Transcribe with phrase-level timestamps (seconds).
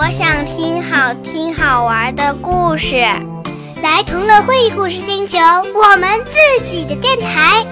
[0.00, 2.94] 我想听好听好玩的故事，
[3.82, 5.36] 来同乐会故事星球，
[5.74, 7.66] 我们自己的电台。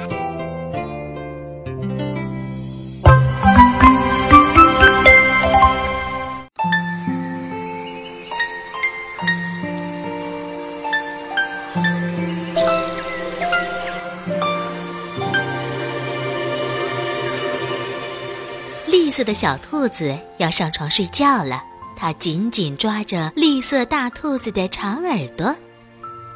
[18.89, 21.63] 绿色的小兔子要上床睡觉了，
[21.97, 25.57] 它紧紧抓着绿色大兔子的长耳朵，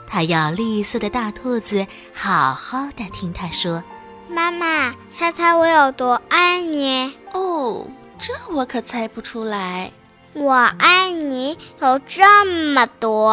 [0.09, 3.85] 他要绿色的大兔子好好的听他说
[4.27, 7.87] ：“妈妈，猜猜我有多爱你？”哦，
[8.19, 9.93] 这我可猜不出来。
[10.33, 13.33] 我爱你有这么多。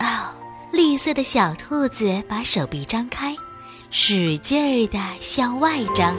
[0.00, 0.34] 哦，
[0.72, 3.36] 绿色的小兔子把手臂张开，
[3.90, 6.16] 使劲儿的向外张。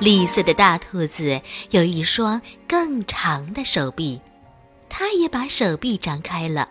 [0.00, 4.20] 绿色的大兔子有一双更长的手臂，
[4.88, 6.68] 它也把手臂张开了。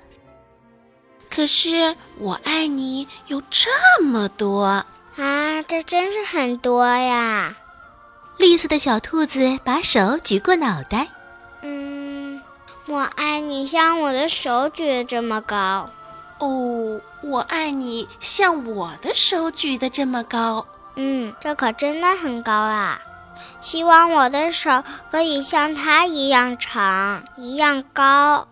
[1.29, 4.63] 可是我爱你有这么多
[5.17, 5.61] 啊！
[5.67, 7.57] 这真是很多呀！
[8.37, 11.09] 绿色的小兔子把手举过脑袋。
[11.63, 12.41] 嗯，
[12.85, 15.89] 我爱你像我的手举的这么高。
[16.39, 20.65] 哦，我爱你像我的手举的这么高。
[20.95, 23.01] 嗯，这可真的很高啊！
[23.61, 28.47] 希望我的手可以像它一样长，一样高。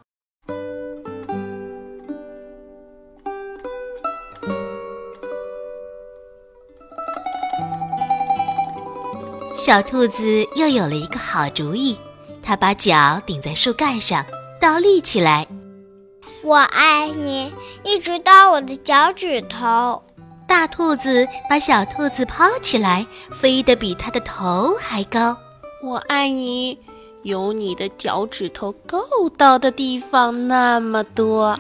[9.55, 11.97] 小兔子又有了一个好主意，
[12.43, 14.25] 它把脚顶在树干上，
[14.59, 15.47] 倒立起来。
[16.43, 20.04] 我爱你，一直到我的脚趾头。
[20.47, 25.37] 大兔子把小兔子抛起来，飞得比它的头还高。
[25.83, 26.79] 我爱你，
[27.23, 31.59] 有你的脚趾头够到的地方那么多。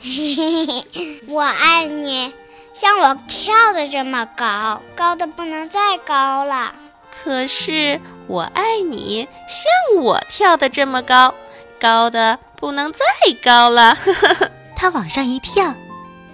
[0.00, 2.32] 嘿嘿嘿，我爱你，
[2.72, 6.74] 像我跳的这么高，高的不能再高了。
[7.22, 11.34] 可是我爱你，像我跳的这么高，
[11.78, 13.00] 高的不能再
[13.44, 13.98] 高了。
[14.76, 15.74] 它往上一跳。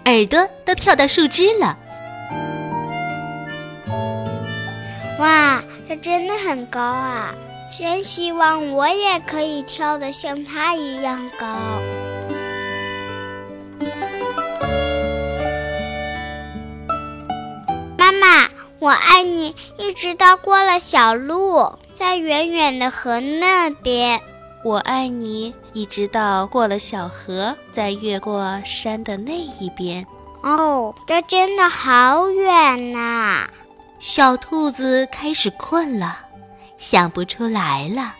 [0.06, 1.77] 耳朵都跳到树枝了！
[5.19, 7.34] 哇，这真的很高啊！
[7.77, 11.47] 真希望我也可以跳得像它一样高。
[17.99, 24.21] 妈妈，我爱你，一直到过了小路，在远远的河那边。
[24.62, 30.07] 我爱你，一直到过了小河，再越过山的那一边。
[30.41, 33.47] 哦，这真的好远呐！
[33.99, 36.21] 小兔子开始困了，
[36.79, 38.15] 想不出来了。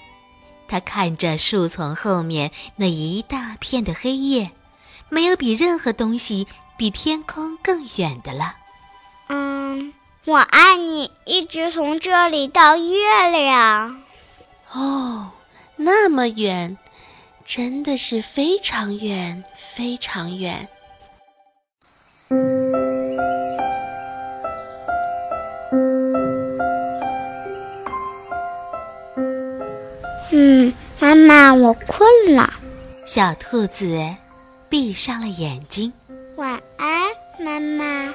[0.69, 4.51] 它看着树丛后面那一大片的黑夜，
[5.09, 6.47] 没有比任何东西
[6.77, 8.57] 比天空更远的了。
[9.29, 9.95] 嗯，
[10.27, 14.03] 我爱你，一直从这里到月亮。
[14.75, 15.31] 哦。
[15.79, 16.79] 那么远，
[17.47, 20.69] 真的是非常远，非常远。
[30.33, 32.53] 嗯，妈妈，我困了。
[33.07, 34.15] 小兔子
[34.69, 35.93] 闭上了眼睛。
[36.35, 37.09] 晚安，
[37.39, 38.13] 妈妈。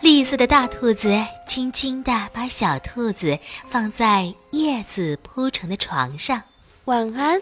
[0.00, 1.12] 绿色的大兔子
[1.48, 6.42] 轻轻地把小兔子放在叶子铺成的床上。
[6.84, 7.40] 晚安，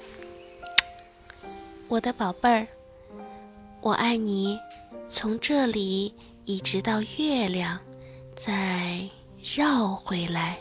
[1.88, 2.66] 我的宝贝儿，
[3.80, 4.58] 我爱你，
[5.08, 6.14] 从这里
[6.44, 7.78] 一直到月亮，
[8.36, 9.08] 再
[9.42, 10.56] 绕回来。